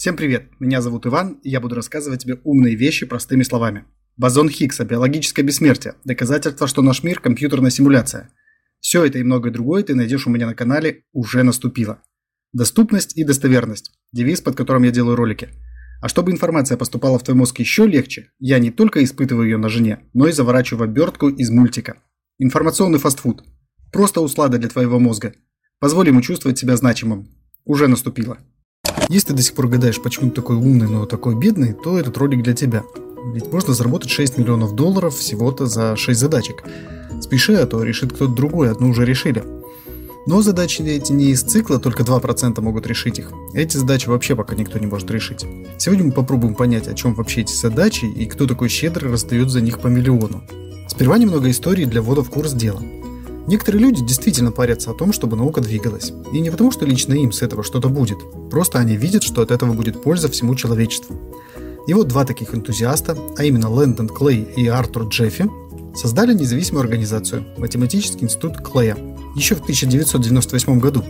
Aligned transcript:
Всем 0.00 0.16
привет, 0.16 0.48
меня 0.60 0.80
зовут 0.80 1.06
Иван, 1.06 1.40
и 1.42 1.50
я 1.50 1.60
буду 1.60 1.74
рассказывать 1.74 2.22
тебе 2.22 2.40
умные 2.42 2.74
вещи 2.74 3.04
простыми 3.04 3.42
словами. 3.42 3.84
Бозон 4.16 4.48
Хиггса, 4.48 4.86
биологическое 4.86 5.44
бессмертие, 5.44 5.94
доказательство, 6.06 6.66
что 6.66 6.80
наш 6.80 7.02
мир– 7.02 7.20
компьютерная 7.22 7.70
симуляция. 7.70 8.30
Все 8.80 9.04
это 9.04 9.18
и 9.18 9.22
многое 9.22 9.52
другое 9.52 9.82
ты 9.82 9.94
найдешь 9.94 10.26
у 10.26 10.30
меня 10.30 10.46
на 10.46 10.54
канале 10.54 11.04
«Уже 11.12 11.42
наступило». 11.42 12.00
Доступность 12.54 13.14
и 13.18 13.24
достоверность– 13.24 13.92
девиз, 14.12 14.40
под 14.40 14.56
которым 14.56 14.84
я 14.84 14.90
делаю 14.90 15.16
ролики. 15.16 15.50
А 16.00 16.08
чтобы 16.08 16.32
информация 16.32 16.78
поступала 16.78 17.18
в 17.18 17.22
твой 17.22 17.36
мозг 17.36 17.58
еще 17.58 17.86
легче, 17.86 18.30
я 18.38 18.58
не 18.58 18.70
только 18.70 19.04
испытываю 19.04 19.50
ее 19.50 19.58
на 19.58 19.68
жене, 19.68 19.98
но 20.14 20.28
и 20.28 20.32
заворачиваю 20.32 20.78
в 20.78 20.90
обертку 20.90 21.28
из 21.28 21.50
мультика. 21.50 21.98
Информационный 22.38 22.98
фастфуд. 22.98 23.44
Просто 23.92 24.22
услада 24.22 24.56
для 24.56 24.70
твоего 24.70 24.98
мозга. 24.98 25.34
Позволь 25.78 26.08
ему 26.08 26.22
чувствовать 26.22 26.58
себя 26.58 26.74
значимым. 26.78 27.28
Уже 27.66 27.86
наступило. 27.86 28.38
Если 29.10 29.26
ты 29.26 29.34
до 29.34 29.42
сих 29.42 29.54
пор 29.54 29.66
гадаешь, 29.66 30.00
почему 30.00 30.30
ты 30.30 30.36
такой 30.36 30.54
умный, 30.54 30.86
но 30.86 31.04
такой 31.04 31.34
бедный, 31.34 31.72
то 31.72 31.98
этот 31.98 32.16
ролик 32.16 32.44
для 32.44 32.54
тебя. 32.54 32.84
Ведь 33.34 33.50
можно 33.52 33.74
заработать 33.74 34.08
6 34.08 34.38
миллионов 34.38 34.76
долларов 34.76 35.16
всего-то 35.16 35.66
за 35.66 35.96
6 35.96 36.20
задачек. 36.20 36.62
Спеши, 37.20 37.54
а 37.54 37.66
то 37.66 37.82
решит 37.82 38.12
кто-то 38.12 38.32
другой, 38.32 38.70
одну 38.70 38.90
уже 38.90 39.04
решили. 39.04 39.42
Но 40.28 40.42
задачи 40.42 40.82
эти 40.82 41.10
не 41.10 41.30
из 41.30 41.42
цикла, 41.42 41.80
только 41.80 42.04
2% 42.04 42.60
могут 42.60 42.86
решить 42.86 43.18
их. 43.18 43.32
Эти 43.52 43.78
задачи 43.78 44.08
вообще 44.08 44.36
пока 44.36 44.54
никто 44.54 44.78
не 44.78 44.86
может 44.86 45.10
решить. 45.10 45.44
Сегодня 45.76 46.04
мы 46.04 46.12
попробуем 46.12 46.54
понять, 46.54 46.86
о 46.86 46.94
чем 46.94 47.14
вообще 47.14 47.40
эти 47.40 47.52
задачи 47.52 48.04
и 48.04 48.26
кто 48.26 48.46
такой 48.46 48.68
щедрый 48.68 49.10
раздает 49.10 49.50
за 49.50 49.60
них 49.60 49.80
по 49.80 49.88
миллиону. 49.88 50.44
Сперва 50.86 51.18
немного 51.18 51.50
истории 51.50 51.84
для 51.84 52.00
ввода 52.00 52.22
в 52.22 52.30
курс 52.30 52.52
дела. 52.52 52.80
Некоторые 53.50 53.82
люди 53.82 54.00
действительно 54.04 54.52
парятся 54.52 54.92
о 54.92 54.94
том, 54.94 55.12
чтобы 55.12 55.36
наука 55.36 55.60
двигалась. 55.60 56.12
И 56.32 56.38
не 56.38 56.50
потому, 56.50 56.70
что 56.70 56.86
лично 56.86 57.14
им 57.14 57.32
с 57.32 57.42
этого 57.42 57.64
что-то 57.64 57.88
будет. 57.88 58.18
Просто 58.48 58.78
они 58.78 58.94
видят, 58.94 59.24
что 59.24 59.42
от 59.42 59.50
этого 59.50 59.72
будет 59.72 60.00
польза 60.00 60.28
всему 60.28 60.54
человечеству. 60.54 61.16
И 61.88 61.92
вот 61.92 62.06
два 62.06 62.24
таких 62.24 62.54
энтузиаста, 62.54 63.18
а 63.36 63.42
именно 63.42 63.68
Лэндон 63.68 64.08
Клей 64.08 64.46
и 64.56 64.68
Артур 64.68 65.08
Джеффи, 65.08 65.50
создали 65.96 66.32
независимую 66.32 66.84
организацию– 66.84 67.44
Математический 67.58 68.22
институт 68.22 68.58
Клея, 68.58 68.96
еще 69.34 69.56
в 69.56 69.62
1998 69.62 70.78
году. 70.78 71.02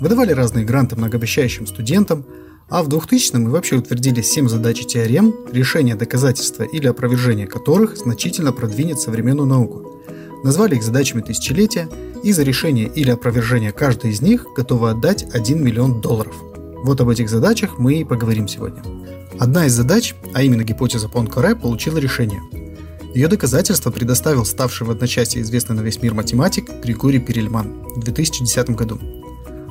Выдавали 0.00 0.32
разные 0.32 0.64
гранты 0.64 0.96
многообещающим 0.96 1.66
студентам, 1.66 2.24
а 2.70 2.82
в 2.82 2.88
2000-м 2.88 3.46
и 3.46 3.50
вообще 3.50 3.76
утвердили 3.76 4.22
7 4.22 4.48
задач 4.48 4.80
и 4.80 4.86
теорем, 4.86 5.34
решение 5.52 5.96
доказательства 5.96 6.62
или 6.62 6.86
опровержения 6.86 7.46
которых 7.46 7.98
значительно 7.98 8.52
продвинет 8.52 8.98
современную 9.00 9.46
науку– 9.46 9.90
назвали 10.44 10.76
их 10.76 10.84
задачами 10.84 11.22
тысячелетия 11.22 11.88
и 12.22 12.32
за 12.32 12.44
решение 12.44 12.86
или 12.86 13.10
опровержение 13.10 13.72
каждой 13.72 14.12
из 14.12 14.22
них 14.22 14.46
готовы 14.54 14.90
отдать 14.90 15.24
1 15.32 15.64
миллион 15.64 16.00
долларов. 16.00 16.36
Вот 16.84 17.00
об 17.00 17.08
этих 17.08 17.28
задачах 17.28 17.78
мы 17.78 17.94
и 17.94 18.04
поговорим 18.04 18.46
сегодня. 18.46 18.82
Одна 19.40 19.66
из 19.66 19.72
задач, 19.72 20.14
а 20.34 20.42
именно 20.42 20.62
гипотеза 20.62 21.08
Понкаре, 21.08 21.56
получила 21.56 21.98
решение. 21.98 22.40
Ее 23.14 23.28
доказательство 23.28 23.90
предоставил 23.90 24.44
ставший 24.44 24.86
в 24.86 24.90
одночасье 24.90 25.40
известный 25.40 25.76
на 25.76 25.80
весь 25.80 26.02
мир 26.02 26.14
математик 26.14 26.68
Григорий 26.82 27.20
Перельман 27.20 27.82
в 27.96 28.00
2010 28.00 28.70
году. 28.70 28.98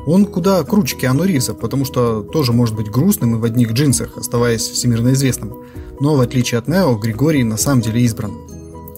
Он 0.05 0.25
куда 0.25 0.63
круче 0.63 0.97
Киану 0.97 1.23
Ривза, 1.23 1.53
потому 1.53 1.85
что 1.85 2.23
тоже 2.23 2.51
может 2.51 2.75
быть 2.75 2.89
грустным 2.89 3.35
и 3.35 3.39
в 3.39 3.43
одних 3.43 3.73
джинсах, 3.73 4.17
оставаясь 4.17 4.67
всемирно 4.67 5.13
известным. 5.13 5.53
Но 5.99 6.15
в 6.15 6.21
отличие 6.21 6.59
от 6.59 6.67
Нео, 6.67 6.95
Григорий 6.95 7.43
на 7.43 7.57
самом 7.57 7.81
деле 7.81 8.01
избран. 8.01 8.31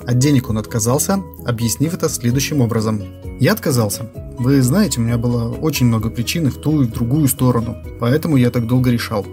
От 0.08 0.20
денег 0.20 0.50
он 0.50 0.60
отказался, 0.60 1.24
объяснив 1.46 1.94
это 1.94 2.10
следующим 2.10 2.62
образом. 2.62 3.02
Я 3.40 3.54
отказался. 3.54 4.12
Вы 4.38 4.62
знаете, 4.62 5.00
у 5.00 5.04
меня 5.04 5.18
было 5.18 5.52
очень 5.52 5.88
много 5.88 6.10
причин 6.10 6.50
в 6.50 6.58
ту 6.58 6.84
и 6.84 6.86
в 6.86 6.92
другую 6.92 7.28
сторону, 7.28 7.78
поэтому 8.00 8.38
я 8.38 8.52
так 8.52 8.68
долго 8.68 8.92
решал. 8.92 9.26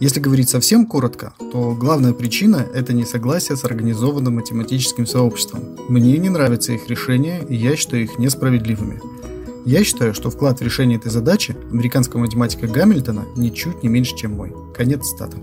Если 0.00 0.20
говорить 0.20 0.50
совсем 0.50 0.86
коротко, 0.86 1.32
то 1.52 1.74
главная 1.74 2.12
причина– 2.12 2.66
это 2.74 2.92
несогласие 2.92 3.56
с 3.56 3.64
организованным 3.64 4.34
математическим 4.34 5.06
сообществом. 5.06 5.76
Мне 5.88 6.18
не 6.18 6.28
нравятся 6.28 6.72
их 6.72 6.88
решения, 6.88 7.40
и 7.48 7.54
я 7.54 7.74
считаю 7.76 8.02
их 8.02 8.18
несправедливыми. 8.18 9.00
Я 9.64 9.84
считаю, 9.84 10.12
что 10.12 10.28
вклад 10.28 10.60
в 10.60 10.62
решение 10.62 10.98
этой 10.98 11.10
задачи 11.10 11.56
американского 11.72 12.20
математика 12.20 12.66
Гамильтона 12.66 13.24
ничуть 13.36 13.82
не 13.82 13.88
меньше, 13.88 14.14
чем 14.16 14.32
мой. 14.32 14.52
Конец 14.76 15.06
стата. 15.06 15.38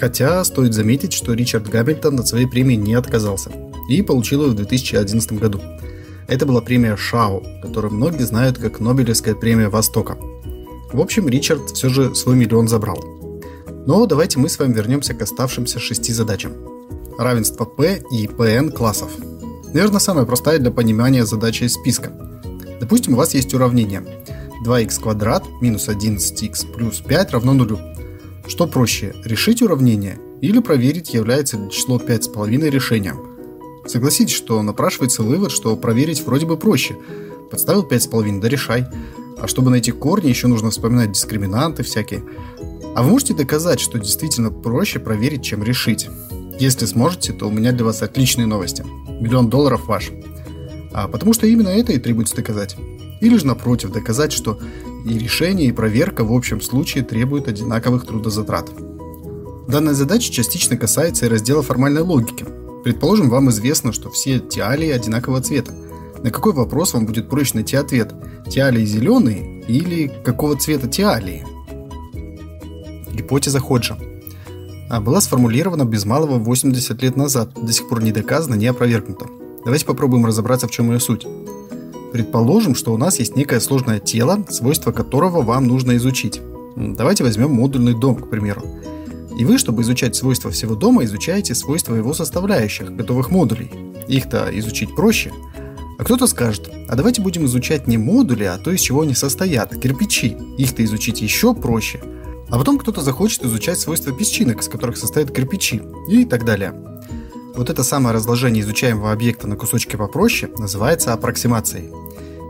Хотя 0.00 0.42
стоит 0.44 0.72
заметить, 0.72 1.12
что 1.12 1.34
Ричард 1.34 1.68
Гамильтон 1.68 2.18
от 2.20 2.28
своей 2.28 2.46
премии 2.46 2.76
не 2.76 2.94
отказался 2.94 3.50
и 3.88 4.02
получил 4.02 4.44
ее 4.44 4.50
в 4.50 4.54
2011 4.54 5.32
году. 5.34 5.60
Это 6.28 6.44
была 6.44 6.60
премия 6.60 6.96
Шао, 6.96 7.42
которую 7.62 7.94
многие 7.94 8.24
знают 8.24 8.58
как 8.58 8.80
Нобелевская 8.80 9.34
премия 9.34 9.68
Востока. 9.68 10.16
В 10.92 11.00
общем, 11.00 11.28
Ричард 11.28 11.70
все 11.70 11.88
же 11.88 12.14
свой 12.14 12.36
миллион 12.36 12.68
забрал. 12.68 12.98
Но 13.86 14.06
давайте 14.06 14.38
мы 14.38 14.48
с 14.48 14.58
вами 14.58 14.72
вернемся 14.72 15.14
к 15.14 15.22
оставшимся 15.22 15.78
шести 15.78 16.12
задачам. 16.12 16.52
Равенство 17.18 17.64
P 17.64 18.02
и 18.10 18.26
Pn 18.26 18.72
классов. 18.72 19.10
Наверное, 19.72 20.00
самая 20.00 20.26
простая 20.26 20.58
для 20.58 20.70
понимания 20.70 21.24
задача 21.24 21.64
из 21.64 21.74
списка. 21.74 22.10
Допустим, 22.80 23.14
у 23.14 23.16
вас 23.16 23.34
есть 23.34 23.54
уравнение 23.54 24.04
2х 24.64 25.00
квадрат 25.00 25.44
минус 25.60 25.88
11х 25.88 26.72
плюс 26.72 27.00
5 27.00 27.32
равно 27.32 27.54
нулю. 27.54 27.78
Что 28.48 28.66
проще, 28.66 29.14
решить 29.24 29.62
уравнение 29.62 30.18
или 30.40 30.58
проверить, 30.58 31.14
является 31.14 31.56
ли 31.56 31.70
число 31.70 31.98
5,5 31.98 32.70
решением– 32.70 33.18
Согласитесь, 33.86 34.34
что 34.34 34.62
напрашивается 34.62 35.22
вывод, 35.22 35.52
что 35.52 35.76
проверить 35.76 36.24
вроде 36.24 36.46
бы 36.46 36.56
проще. 36.56 36.96
Подставил 37.50 37.86
5,5, 37.86 38.40
да 38.40 38.48
решай. 38.48 38.86
А 39.38 39.46
чтобы 39.46 39.70
найти 39.70 39.92
корни, 39.92 40.28
еще 40.28 40.48
нужно 40.48 40.70
вспоминать 40.70 41.12
дискриминанты 41.12 41.82
всякие. 41.82 42.24
А 42.94 43.02
вы 43.02 43.10
можете 43.10 43.34
доказать, 43.34 43.78
что 43.78 43.98
действительно 43.98 44.50
проще 44.50 44.98
проверить, 44.98 45.44
чем 45.44 45.62
решить? 45.62 46.08
Если 46.58 46.86
сможете, 46.86 47.32
то 47.32 47.46
у 47.46 47.50
меня 47.50 47.72
для 47.72 47.84
вас 47.84 48.02
отличные 48.02 48.46
новости. 48.46 48.84
Миллион 49.20 49.50
долларов 49.50 49.86
ваш. 49.86 50.10
А 50.92 51.06
потому 51.06 51.32
что 51.32 51.46
именно 51.46 51.68
это 51.68 51.92
и 51.92 51.98
требуется 51.98 52.34
доказать. 52.34 52.76
Или 53.20 53.36
же 53.36 53.46
напротив, 53.46 53.92
доказать, 53.92 54.32
что 54.32 54.58
и 55.04 55.18
решение, 55.18 55.68
и 55.68 55.72
проверка 55.72 56.24
в 56.24 56.32
общем 56.32 56.60
случае 56.60 57.04
требуют 57.04 57.46
одинаковых 57.46 58.06
трудозатрат. 58.06 58.70
Данная 59.68 59.94
задача 59.94 60.32
частично 60.32 60.76
касается 60.76 61.26
и 61.26 61.28
раздела 61.28 61.62
формальной 61.62 62.02
логики– 62.02 62.44
Предположим, 62.86 63.30
вам 63.30 63.50
известно, 63.50 63.92
что 63.92 64.10
все 64.10 64.38
тиалии 64.38 64.90
одинакового 64.90 65.42
цвета. 65.42 65.72
На 66.22 66.30
какой 66.30 66.52
вопрос 66.52 66.94
вам 66.94 67.04
будет 67.04 67.28
проще 67.28 67.54
найти 67.54 67.74
ответ? 67.74 68.14
Тиалии 68.48 68.84
зеленые 68.84 69.62
или 69.62 70.06
какого 70.24 70.56
цвета 70.56 70.86
тиалии? 70.86 71.44
Гипотеза 73.12 73.58
Ходжа 73.58 73.98
а 74.88 75.00
была 75.00 75.20
сформулирована 75.20 75.84
без 75.84 76.04
малого 76.04 76.38
80 76.38 77.02
лет 77.02 77.16
назад, 77.16 77.50
до 77.60 77.72
сих 77.72 77.88
пор 77.88 78.04
не 78.04 78.12
доказана, 78.12 78.54
не 78.54 78.68
опровергнута. 78.68 79.26
Давайте 79.64 79.84
попробуем 79.84 80.24
разобраться, 80.24 80.68
в 80.68 80.70
чем 80.70 80.92
ее 80.92 81.00
суть. 81.00 81.26
Предположим, 82.12 82.76
что 82.76 82.94
у 82.94 82.96
нас 82.96 83.18
есть 83.18 83.34
некое 83.34 83.58
сложное 83.58 83.98
тело, 83.98 84.44
свойства 84.48 84.92
которого 84.92 85.42
вам 85.42 85.66
нужно 85.66 85.96
изучить. 85.96 86.40
Давайте 86.76 87.24
возьмем 87.24 87.50
модульный 87.50 87.98
дом, 87.98 88.14
к 88.14 88.30
примеру. 88.30 88.62
И 89.36 89.44
вы, 89.44 89.58
чтобы 89.58 89.82
изучать 89.82 90.16
свойства 90.16 90.50
всего 90.50 90.74
дома, 90.74 91.04
изучаете 91.04 91.54
свойства 91.54 91.94
его 91.94 92.14
составляющих, 92.14 92.94
готовых 92.94 93.30
модулей. 93.30 93.70
Их-то 94.08 94.48
изучить 94.58 94.94
проще. 94.94 95.32
А 95.98 96.04
кто-то 96.04 96.26
скажет, 96.26 96.70
а 96.88 96.96
давайте 96.96 97.20
будем 97.20 97.44
изучать 97.46 97.86
не 97.86 97.98
модули, 97.98 98.44
а 98.44 98.58
то, 98.58 98.70
из 98.70 98.80
чего 98.80 99.02
они 99.02 99.14
состоят, 99.14 99.76
кирпичи. 99.78 100.36
Их-то 100.58 100.84
изучить 100.84 101.20
еще 101.20 101.54
проще. 101.54 102.00
А 102.48 102.58
потом 102.58 102.78
кто-то 102.78 103.02
захочет 103.02 103.44
изучать 103.44 103.78
свойства 103.78 104.12
песчинок, 104.12 104.60
из 104.60 104.68
которых 104.68 104.96
состоят 104.96 105.32
кирпичи, 105.32 105.82
и 106.08 106.24
так 106.24 106.44
далее. 106.44 106.72
Вот 107.56 107.70
это 107.70 107.82
самое 107.82 108.14
разложение 108.14 108.62
изучаемого 108.62 109.12
объекта 109.12 109.48
на 109.48 109.56
кусочки 109.56 109.96
попроще 109.96 110.52
называется 110.58 111.12
аппроксимацией. 111.12 111.90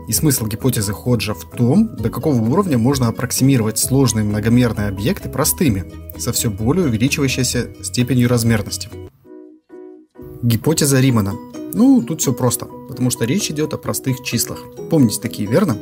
И 0.07 0.13
смысл 0.13 0.45
гипотезы 0.47 0.93
Ходжа 0.93 1.33
в 1.33 1.43
том, 1.49 1.95
до 1.97 2.09
какого 2.09 2.41
уровня 2.41 2.77
можно 2.77 3.09
аппроксимировать 3.09 3.77
сложные 3.77 4.23
многомерные 4.23 4.87
объекты 4.87 5.27
простыми, 5.27 5.91
со 6.17 6.31
все 6.31 6.49
более 6.49 6.85
увеличивающейся 6.85 7.69
степенью 7.83 8.29
размерности. 8.29 8.89
Гипотеза 10.41 11.01
Римана. 11.01 11.33
Ну, 11.73 12.01
тут 12.01 12.21
все 12.21 12.31
просто, 12.31 12.65
потому 12.87 13.09
что 13.09 13.25
речь 13.25 13.51
идет 13.51 13.73
о 13.73 13.77
простых 13.77 14.23
числах. 14.23 14.59
Помните 14.89 15.19
такие, 15.19 15.49
верно? 15.49 15.77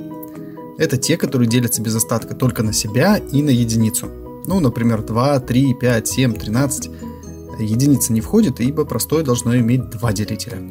Это 0.80 0.98
те, 0.98 1.18
которые 1.18 1.48
делятся 1.48 1.84
без 1.84 1.96
остатка 1.96 2.34
только 2.34 2.64
на 2.64 2.74
себя 2.74 3.18
и 3.18 3.44
на 3.44 3.52
единицу. 3.52 4.08
Ну, 4.48 4.60
например, 4.60 5.04
2, 5.04 5.40
3, 5.40 5.74
5, 5.76 6.08
7, 6.08 6.34
13. 6.34 6.92
Единица 7.60 8.12
не 8.12 8.22
входит, 8.22 8.60
ибо 8.60 8.86
простое 8.86 9.24
должно 9.24 9.56
иметь 9.58 9.90
два 9.92 10.12
делителя. 10.12 10.62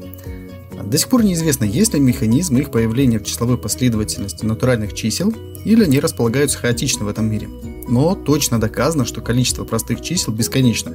До 0.86 0.98
сих 0.98 1.08
пор 1.08 1.24
неизвестно, 1.24 1.64
есть 1.64 1.94
ли 1.94 2.00
механизм 2.00 2.56
их 2.58 2.70
появления 2.70 3.18
в 3.18 3.24
числовой 3.24 3.58
последовательности 3.58 4.44
натуральных 4.44 4.92
чисел, 4.92 5.32
или 5.64 5.84
они 5.84 5.98
располагаются 5.98 6.58
хаотично 6.58 7.04
в 7.04 7.08
этом 7.08 7.30
мире. 7.30 7.48
Но 7.88 8.14
точно 8.14 8.60
доказано, 8.60 9.04
что 9.04 9.20
количество 9.20 9.64
простых 9.64 10.02
чисел 10.02 10.32
бесконечно. 10.32 10.94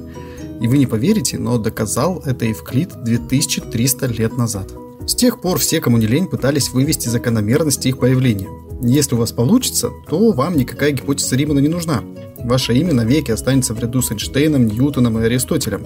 И 0.60 0.68
вы 0.68 0.78
не 0.78 0.86
поверите, 0.86 1.38
но 1.38 1.58
доказал 1.58 2.22
это 2.24 2.44
Евклид 2.44 2.90
2300 3.02 4.06
лет 4.06 4.36
назад. 4.36 4.72
С 5.06 5.14
тех 5.14 5.40
пор 5.40 5.58
все, 5.58 5.80
кому 5.80 5.96
не 5.96 6.06
лень, 6.06 6.26
пытались 6.26 6.70
вывести 6.70 7.08
закономерности 7.08 7.88
их 7.88 7.98
появления. 7.98 8.48
Если 8.82 9.14
у 9.14 9.18
вас 9.18 9.32
получится, 9.32 9.90
то 10.08 10.32
вам 10.32 10.56
никакая 10.56 10.92
гипотеза 10.92 11.36
Римана 11.36 11.58
не 11.58 11.68
нужна. 11.68 12.02
ваше 12.38 12.74
имя 12.74 12.94
навеки 12.94 13.30
останется 13.30 13.74
в 13.74 13.80
ряду 13.80 14.02
с 14.02 14.12
Эйнштейном, 14.12 14.66
Ньютоном 14.66 15.18
и 15.18 15.24
Аристотелем. 15.24 15.84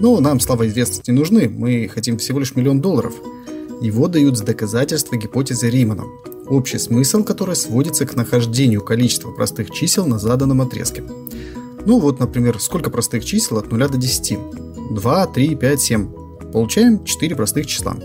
Но 0.00 0.20
нам 0.20 0.40
слава 0.40 0.62
и 0.64 0.68
известность 0.68 1.08
не 1.08 1.14
нужны, 1.14 1.48
мы 1.48 1.88
хотим 1.92 2.18
всего 2.18 2.38
лишь 2.38 2.54
миллион 2.54 2.80
долларов. 2.80 3.14
Его 3.80 4.08
дают 4.08 4.36
с 4.36 4.40
доказательства 4.40 5.16
гипотезы 5.16 5.70
Римана, 5.70 6.04
общий 6.46 6.78
смысл 6.78 7.24
которой 7.24 7.56
сводится 7.56 8.06
к 8.06 8.14
нахождению 8.14 8.82
количества 8.82 9.30
простых 9.30 9.70
чисел 9.70 10.06
на 10.06 10.18
заданном 10.18 10.60
отрезке. 10.60 11.02
Ну 11.84 12.00
вот, 12.00 12.18
например, 12.18 12.60
сколько 12.60 12.90
простых 12.90 13.24
чисел 13.24 13.58
от 13.58 13.70
0 13.70 13.88
до 13.88 13.96
10? 13.96 14.38
2, 14.90 15.26
3, 15.26 15.54
5, 15.54 15.80
7. 15.80 16.08
Получаем 16.52 17.04
4 17.04 17.36
простых 17.36 17.66
числа. 17.66 17.96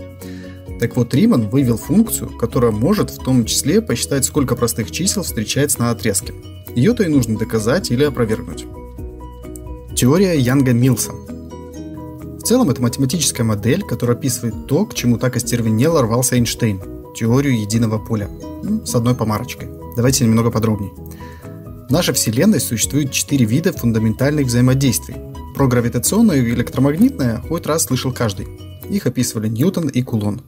Так 0.80 0.96
вот, 0.96 1.14
Риман 1.14 1.48
вывел 1.48 1.76
функцию, 1.76 2.30
которая 2.36 2.72
может 2.72 3.10
в 3.10 3.18
том 3.22 3.44
числе 3.44 3.80
посчитать, 3.80 4.24
сколько 4.24 4.56
простых 4.56 4.90
чисел 4.90 5.22
встречается 5.22 5.80
на 5.80 5.90
отрезке. 5.90 6.34
Ее-то 6.74 7.04
и 7.04 7.08
нужно 7.08 7.38
доказать 7.38 7.90
или 7.90 8.04
опровергнуть. 8.04 8.66
Теория 9.94 10.38
Янга-Милса. 10.38 11.12
В 12.44 12.46
целом 12.46 12.68
это 12.68 12.82
математическая 12.82 13.42
модель, 13.42 13.82
которая 13.82 14.18
описывает 14.18 14.66
то, 14.66 14.84
к 14.84 14.92
чему 14.92 15.16
так 15.16 15.34
остервенело 15.34 16.02
рвался 16.02 16.36
Эйнштейн– 16.36 16.78
теорию 17.16 17.58
единого 17.58 17.98
поля. 17.98 18.28
Ну, 18.62 18.84
с 18.84 18.94
одной 18.94 19.14
помарочкой. 19.14 19.70
Давайте 19.96 20.24
немного 20.24 20.50
подробнее. 20.50 20.92
В 21.88 21.90
нашей 21.90 22.12
Вселенной 22.12 22.60
существует 22.60 23.12
четыре 23.12 23.46
вида 23.46 23.72
фундаментальных 23.72 24.48
взаимодействий. 24.48 25.14
Про 25.54 25.68
гравитационное 25.68 26.36
и 26.36 26.50
электромагнитное 26.50 27.40
хоть 27.48 27.64
раз 27.64 27.84
слышал 27.84 28.12
каждый. 28.12 28.46
Их 28.90 29.06
описывали 29.06 29.48
Ньютон 29.48 29.88
и 29.88 30.02
Кулон. 30.02 30.42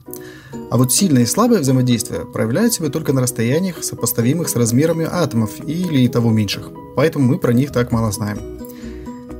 А 0.69 0.77
вот 0.77 0.93
сильное 0.93 1.23
и 1.23 1.25
слабое 1.25 1.61
взаимодействие 1.61 2.25
проявляют 2.31 2.73
себя 2.73 2.89
только 2.89 3.11
на 3.11 3.21
расстояниях, 3.21 3.83
сопоставимых 3.83 4.49
с 4.49 4.55
размерами 4.55 5.07
атомов 5.11 5.49
или 5.65 6.07
того 6.09 6.29
меньших. 6.29 6.69
Поэтому 6.95 7.25
мы 7.25 7.39
про 7.39 7.53
них 7.53 7.71
так 7.71 7.91
мало 7.91 8.11
знаем. 8.11 8.56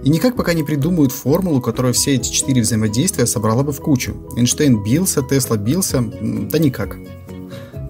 И 0.07 0.09
никак 0.09 0.38
пока 0.38 0.54
не 0.54 0.63
придумают 0.63 1.12
формулу, 1.12 1.59
которая 1.59 1.92
все 1.92 2.15
эти 2.15 2.31
четыре 2.31 2.62
взаимодействия 2.62 3.25
собрала 3.25 3.62
бы 3.62 3.74
в 3.74 3.81
кучу. 3.81 4.15
Эйнштейн 4.38 4.81
бился, 4.81 5.21
Тесла 5.21 5.57
бился, 5.57 6.01
да 6.01 6.59
никак. 6.59 6.95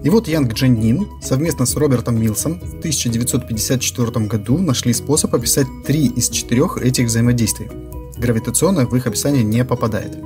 И 0.02 0.10
вот 0.10 0.26
Янг 0.26 0.52
Джен 0.52 0.74
Нин 0.74 1.06
совместно 1.22 1.64
с 1.64 1.76
Робертом 1.76 2.20
Милсом 2.20 2.58
в 2.58 2.78
1954 2.80 4.26
году 4.26 4.58
нашли 4.58 4.92
способ 4.94 5.32
описать 5.32 5.68
три 5.86 6.06
из 6.06 6.28
четырех 6.28 6.78
этих 6.78 7.06
взаимодействий. 7.06 7.70
Гравитационное 8.16 8.86
в 8.86 8.96
их 8.96 9.06
описание 9.06 9.44
не 9.44 9.64
попадает. 9.64 10.18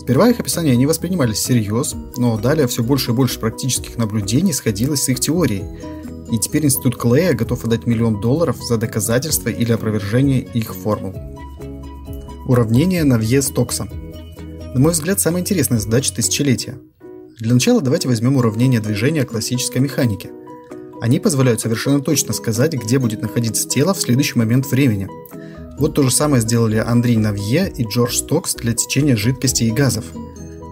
Сперва 0.00 0.28
их 0.28 0.38
описания 0.38 0.76
не 0.76 0.84
воспринимались 0.84 1.38
всерьез, 1.38 1.94
но 2.18 2.36
далее 2.36 2.66
все 2.66 2.82
больше 2.82 3.12
и 3.12 3.14
больше 3.14 3.40
практических 3.40 3.96
наблюдений 3.96 4.52
сходилось 4.52 5.04
с 5.04 5.08
их 5.08 5.18
теорией. 5.18 5.64
И 6.32 6.38
теперь 6.38 6.64
Институт 6.64 6.96
Клея 6.96 7.34
готов 7.34 7.64
отдать 7.64 7.86
миллион 7.86 8.20
долларов 8.20 8.56
за 8.60 8.78
доказательство 8.78 9.50
или 9.50 9.70
опровержение 9.70 10.40
их 10.40 10.74
формул. 10.74 11.14
Уравнение 12.48 13.04
Навье-Стокса. 13.04 13.84
На 14.74 14.80
мой 14.80 14.92
взгляд, 14.92 15.20
самая 15.20 15.42
интересная 15.42 15.78
задача 15.78 16.14
тысячелетия. 16.14 16.78
Для 17.38 17.54
начала 17.54 17.80
давайте 17.80 18.08
возьмем 18.08 18.36
уравнение 18.36 18.80
движения 18.80 19.24
классической 19.24 19.78
механики. 19.78 20.30
Они 21.00 21.20
позволяют 21.20 21.60
совершенно 21.60 22.00
точно 22.00 22.32
сказать, 22.32 22.72
где 22.72 22.98
будет 22.98 23.22
находиться 23.22 23.68
тело 23.68 23.94
в 23.94 24.00
следующий 24.00 24.38
момент 24.38 24.66
времени– 24.66 25.08
вот 25.78 25.94
то 25.94 26.02
же 26.02 26.10
самое 26.10 26.40
сделали 26.42 26.76
Андрей 26.76 27.16
Навье 27.16 27.68
и 27.68 27.84
Джордж 27.84 28.14
Стокс 28.14 28.54
для 28.54 28.72
течения 28.72 29.16
жидкостей 29.16 29.66
и 29.66 29.72
газов. 29.72 30.04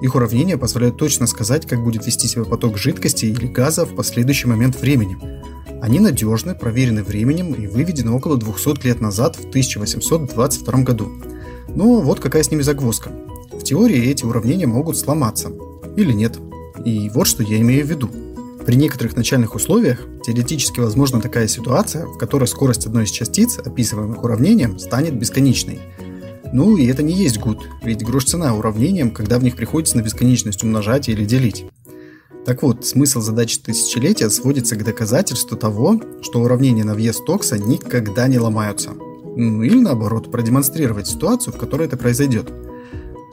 Их 0.03 0.15
уравнения 0.15 0.57
позволяют 0.57 0.99
точно 0.99 1.27
сказать, 1.27 1.67
как 1.67 1.83
будет 1.83 2.07
вести 2.07 2.29
себя 2.29 2.45
поток 2.45 2.79
жидкости 2.79 3.27
или 3.27 3.47
газа 3.47 3.85
в 3.85 3.97
последующий 3.97 4.49
момент 4.49 4.81
времени. 4.81 5.19
Они 5.83 5.99
надежны, 5.99 6.55
проверены 6.55 7.03
временем 7.03 7.55
и 7.55 7.67
выведены 7.67 8.13
около 8.13 8.37
200 8.37 8.87
лет 8.87 9.01
назад, 9.01 9.37
в 9.37 9.49
1822 9.49 10.83
году. 10.83 11.11
Но 11.69 12.01
вот 12.01 12.21
какая 12.21 12.43
с 12.43 12.51
ними 12.51 12.63
загвоздка. 12.63 13.11
В 13.53 13.63
теории 13.63 14.11
эти 14.11 14.25
уравнения 14.25 14.67
могут 14.67 14.99
сломаться. 14.99 15.51
Или 15.97 16.13
нет. 16.13 16.39
И 16.85 17.11
вот 17.11 17.27
что 17.27 17.43
я 17.43 17.59
имею 17.61 17.87
в 17.87 17.91
виду. 17.91 18.11
При 18.67 18.77
некоторых 18.77 19.17
начальных 19.17 19.55
условиях 19.55 20.07
теоретически 20.25 20.81
возможна 20.81 21.21
такая 21.21 21.49
ситуация, 21.49 22.07
в 22.07 22.19
которой 22.19 22.47
скорость 22.47 22.87
одной 22.87 23.05
из 23.05 23.11
частиц, 23.11 23.59
описываемых 23.59 24.23
уравнением, 24.23 24.79
станет 24.79 25.19
бесконечной. 25.19 25.81
Ну 26.53 26.77
и 26.77 26.87
это 26.87 27.03
не 27.03 27.15
есть 27.15 27.39
гуд, 27.39 27.67
ведь 27.83 28.05
грош 28.05 28.25
цена 28.25 28.55
уравнениям, 28.55 29.13
когда 29.13 29.39
в 29.39 29.45
них 29.45 29.57
приходится 29.57 29.97
на 29.97 30.03
бесконечность 30.03 30.63
умножать 30.63 31.09
или 31.09 31.25
делить. 31.25 31.65
Так 32.47 32.63
вот, 32.63 32.87
смысл 32.87 33.21
задачи 33.21 33.59
тысячелетия 33.59 34.31
сводится 34.31 34.77
к 34.77 34.85
доказательству 34.85 35.57
того, 35.57 36.01
что 36.23 36.41
уравнения 36.41 36.85
на 36.85 36.95
въезд 36.95 37.25
Токса 37.25 37.59
никогда 37.59 38.29
не 38.29 38.39
ломаются. 38.39 38.91
Ну 39.37 39.63
или 39.63 39.79
наоборот, 39.79 40.31
продемонстрировать 40.31 41.07
ситуацию, 41.07 41.55
в 41.55 41.59
которой 41.59 41.87
это 41.87 41.97
произойдет– 41.97 42.51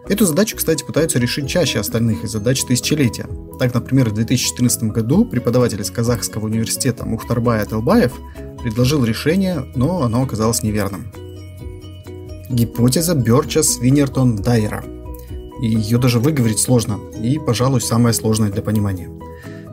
Эту 0.09 0.25
задачу, 0.25 0.55
кстати, 0.55 0.85
пытаются 0.85 1.19
решить 1.19 1.49
чаще 1.49 1.79
остальных 1.79 2.23
из 2.23 2.31
задач 2.31 2.63
тысячелетия. 2.63 3.27
Так, 3.59 3.73
например, 3.73 4.09
в 4.09 4.13
2014 4.13 4.83
году 4.83 5.25
преподаватель 5.25 5.81
из 5.81 5.91
Казахского 5.91 6.45
университета 6.45 7.05
Мухтарбай 7.05 7.61
Ателбаев 7.61 8.13
предложил 8.61 9.03
решение, 9.03 9.65
но 9.75 10.03
оно 10.03 10.21
оказалось 10.23 10.63
неверным. 10.63 11.11
Гипотеза 12.49 13.15
Бёрча 13.15 13.63
Свинертон 13.63 14.37
Дайера. 14.37 14.85
И 15.61 15.67
ее 15.67 15.97
даже 15.97 16.19
выговорить 16.19 16.59
сложно, 16.59 16.99
и, 17.21 17.39
пожалуй, 17.39 17.81
самая 17.81 18.13
сложная 18.13 18.51
для 18.51 18.61
понимания. 18.61 19.09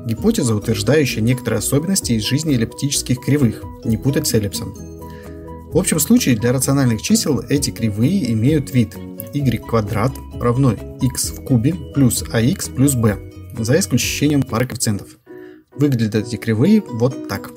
Гипотеза, 0.07 0.55
утверждающая 0.55 1.23
некоторые 1.23 1.59
особенности 1.59 2.13
из 2.13 2.25
жизни 2.25 2.55
эллиптических 2.55 3.21
кривых, 3.21 3.63
не 3.85 3.97
путать 3.97 4.27
с 4.27 4.35
эллипсом. 4.35 4.75
В 5.73 5.79
общем 5.79 5.99
случае 5.99 6.37
для 6.37 6.53
рациональных 6.53 7.03
чисел 7.03 7.41
эти 7.49 7.71
кривые 7.71 8.33
имеют 8.33 8.73
вид 8.73 8.97
y 9.33 9.59
квадрат 9.59 10.13
равно 10.41 10.75
x 11.03 11.31
в 11.31 11.45
кубе 11.45 11.75
плюс 11.95 12.23
ax 12.23 12.73
плюс 12.73 12.95
b, 12.95 13.19
за 13.59 13.79
исключением 13.79 14.43
пары 14.43 14.67
коэффициентов. 14.67 15.19
Выглядят 15.77 16.15
эти 16.15 16.37
кривые 16.37 16.83
вот 16.87 17.29
так. 17.29 17.51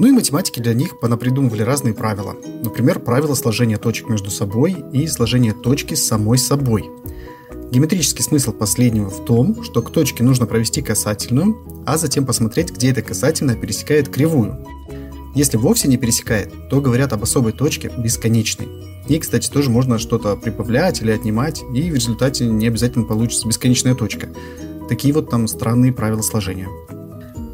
Ну 0.00 0.06
и 0.06 0.12
математики 0.12 0.60
для 0.60 0.72
них 0.72 0.98
понапридумывали 0.98 1.60
разные 1.60 1.92
правила. 1.92 2.34
Например, 2.64 3.00
правило 3.00 3.34
сложения 3.34 3.76
точек 3.76 4.08
между 4.08 4.30
собой 4.30 4.74
и 4.94 5.06
сложения 5.06 5.52
точки 5.52 5.92
с 5.92 6.06
самой 6.06 6.38
собой. 6.38 6.88
Геометрический 7.70 8.24
смысл 8.24 8.52
последнего 8.52 9.10
в 9.10 9.26
том, 9.26 9.62
что 9.62 9.82
к 9.82 9.92
точке 9.92 10.24
нужно 10.24 10.46
провести 10.46 10.80
касательную, 10.80 11.84
а 11.84 11.98
затем 11.98 12.24
посмотреть, 12.24 12.72
где 12.72 12.92
эта 12.92 13.02
касательная 13.02 13.56
пересекает 13.56 14.08
кривую. 14.08 14.66
Если 15.34 15.58
вовсе 15.58 15.86
не 15.86 15.98
пересекает, 15.98 16.50
то 16.70 16.80
говорят 16.80 17.12
об 17.12 17.22
особой 17.22 17.52
точке 17.52 17.92
бесконечной. 17.98 18.68
И, 19.06 19.18
кстати, 19.18 19.50
тоже 19.50 19.68
можно 19.68 19.98
что-то 19.98 20.34
прибавлять 20.34 21.02
или 21.02 21.10
отнимать, 21.10 21.62
и 21.74 21.90
в 21.90 21.94
результате 21.94 22.46
не 22.46 22.68
обязательно 22.68 23.04
получится 23.04 23.46
бесконечная 23.46 23.94
точка. 23.94 24.30
Такие 24.88 25.12
вот 25.12 25.28
там 25.28 25.46
странные 25.46 25.92
правила 25.92 26.22
сложения. 26.22 26.68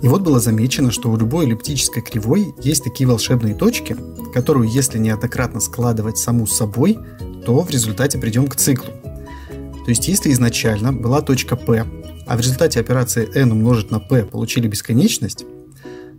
И 0.02 0.08
вот 0.08 0.22
было 0.22 0.40
замечено, 0.40 0.90
что 0.90 1.10
у 1.10 1.16
любой 1.16 1.46
эллиптической 1.46 2.02
кривой 2.02 2.54
есть 2.62 2.84
такие 2.84 3.08
волшебные 3.08 3.54
точки, 3.54 3.96
которую 4.34 4.68
если 4.68 4.98
неоднократно 4.98 5.60
складывать 5.60 6.18
саму 6.18 6.46
с 6.46 6.56
собой, 6.56 6.98
то 7.44 7.60
в 7.60 7.70
результате 7.70 8.18
придем 8.18 8.46
к 8.46 8.56
циклу. 8.56 8.92
То 9.84 9.90
есть 9.90 10.08
если 10.08 10.32
изначально 10.32 10.92
была 10.92 11.22
точка 11.22 11.56
P, 11.56 11.86
а 12.26 12.36
в 12.36 12.40
результате 12.40 12.80
операции 12.80 13.28
n 13.34 13.52
умножить 13.52 13.90
на 13.90 14.00
p 14.00 14.24
получили 14.24 14.66
бесконечность, 14.66 15.46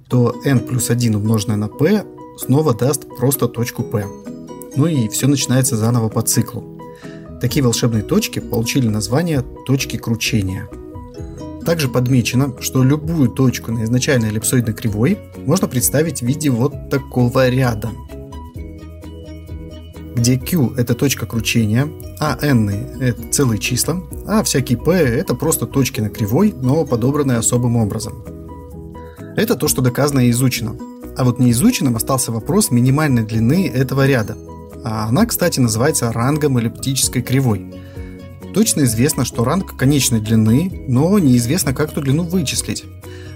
то 0.07 0.33
n 0.45 0.61
плюс 0.61 0.89
1 0.89 1.15
умноженное 1.15 1.57
на 1.57 1.67
p 1.67 2.05
снова 2.37 2.73
даст 2.73 3.07
просто 3.17 3.47
точку 3.47 3.83
p. 3.83 4.05
Ну 4.75 4.87
и 4.87 5.09
все 5.09 5.27
начинается 5.27 5.75
заново 5.75 6.07
по 6.07 6.21
циклу. 6.21 6.79
Такие 7.41 7.63
волшебные 7.63 8.03
точки 8.03 8.39
получили 8.39 8.87
название 8.87 9.43
точки 9.65 9.97
кручения. 9.97 10.69
Также 11.67 11.89
подмечено, 11.89 12.53
что 12.61 12.81
любую 12.81 13.27
точку 13.27 13.73
на 13.73 13.83
изначальной 13.83 14.29
эллипсоидной 14.29 14.73
кривой 14.73 15.19
можно 15.45 15.67
представить 15.67 16.21
в 16.21 16.25
виде 16.25 16.49
вот 16.49 16.89
такого 16.89 17.49
ряда, 17.49 17.89
где 20.15 20.37
Q– 20.37 20.75
это 20.77 20.93
точка 20.93 21.25
кручения, 21.25 21.89
а 22.21 22.37
n– 22.41 22.69
это 23.01 23.21
целые 23.31 23.59
числа, 23.59 24.01
а 24.25 24.43
всякие 24.43 24.77
P– 24.77 24.93
это 24.93 25.35
просто 25.35 25.65
точки 25.65 25.99
на 25.99 26.07
кривой, 26.09 26.53
но 26.55 26.85
подобранные 26.85 27.37
особым 27.37 27.75
образом. 27.75 28.23
Это 29.35 29.55
то, 29.55 29.67
что 29.67 29.81
доказано 29.81 30.21
и 30.21 30.29
изучено. 30.29 30.73
А 31.17 31.25
вот 31.25 31.37
неизученным 31.37 31.97
остался 31.97 32.31
вопрос 32.31 32.71
минимальной 32.71 33.23
длины 33.23 33.67
этого 33.67 34.07
ряда– 34.07 34.37
а 34.83 35.07
она, 35.09 35.25
кстати, 35.25 35.59
называется 35.59 36.13
рангом 36.13 36.57
эллиптической 36.57 37.21
кривой. 37.21 37.73
Точно 38.57 38.85
известно, 38.85 39.23
что 39.23 39.43
ранг 39.43 39.77
конечной 39.77 40.19
длины, 40.19 40.85
но 40.87 41.19
неизвестно, 41.19 41.75
как 41.75 41.91
эту 41.91 42.01
длину 42.01 42.23
вычислить. 42.23 42.85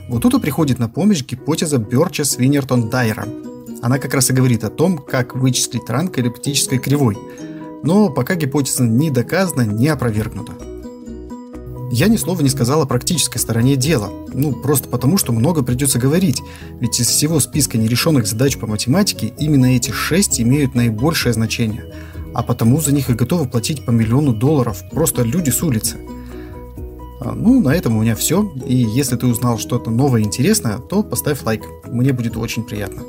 Вот 0.10 0.24
тут 0.24 0.34
и 0.34 0.40
приходит 0.40 0.80
на 0.80 0.90
помощь 0.90 1.24
гипотеза 1.24 1.78
Бёрча 1.78 2.24
Свинертон 2.24 2.90
Дайера. 2.90 3.28
Она 3.84 4.00
как 4.00 4.16
раз 4.16 4.32
и 4.32 4.34
говорит 4.34 4.64
о 4.64 4.72
том, 4.72 4.98
как 4.98 5.36
вычислить 5.36 5.88
ранг 5.88 6.18
эллиптической 6.18 6.80
кривой. 6.80 7.20
Но 7.84 8.10
пока 8.10 8.34
гипотеза 8.34 8.82
не 8.82 9.12
доказана, 9.12 9.62
не 9.62 9.90
опровергнута. 9.90 10.54
Я 11.92 12.08
ни 12.08 12.18
слова 12.18 12.42
не 12.42 12.50
сказал 12.50 12.82
о 12.82 12.88
практической 12.88 13.38
стороне 13.38 13.76
дела. 13.76 14.10
Ну, 14.34 14.54
просто 14.54 14.90
потому, 14.90 15.20
что 15.20 15.34
много 15.34 15.62
придется 15.62 16.00
говорить. 16.00 16.42
Ведь 16.80 17.00
из 17.00 17.06
всего 17.06 17.40
списка 17.40 17.78
нерешенных 17.78 18.26
задач 18.26 18.58
по 18.58 18.66
математике 18.66 19.34
именно 19.38 19.68
эти 19.68 19.92
шесть 19.92 20.42
имеют 20.42 20.74
наибольшее 20.74 21.34
значение. 21.34 21.94
А 22.34 22.44
потому 22.44 22.80
за 22.80 22.94
них 22.94 23.10
и 23.10 23.14
готовы 23.14 23.48
платить 23.48 23.86
по 23.86 23.92
миллиону 23.92 24.34
долларов 24.34 24.84
просто 24.92 25.24
люди 25.24 25.50
с 25.50 25.62
улицы. 25.64 25.98
А, 27.20 27.34
ну, 27.34 27.62
на 27.62 27.76
этом 27.76 27.98
у 27.98 28.02
меня 28.02 28.16
все. 28.16 28.52
И 28.66 28.76
если 28.76 29.16
ты 29.16 29.28
узнал 29.28 29.60
что-то 29.60 29.92
новое 29.92 30.22
и 30.22 30.24
интересное, 30.24 30.78
то 30.78 31.04
поставь 31.04 31.44
лайк. 31.44 31.64
Мне 31.86 32.14
будет 32.14 32.38
очень 32.38 32.64
приятно. 32.64 33.04